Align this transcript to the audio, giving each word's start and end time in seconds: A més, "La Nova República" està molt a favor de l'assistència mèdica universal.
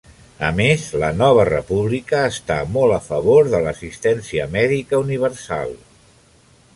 A 0.45 0.47
més, 0.59 0.85
"La 1.03 1.09
Nova 1.17 1.43
República" 1.49 2.23
està 2.29 2.57
molt 2.77 2.97
a 2.97 2.99
favor 3.09 3.51
de 3.51 3.61
l'assistència 3.67 4.49
mèdica 4.57 5.03
universal. 5.05 5.77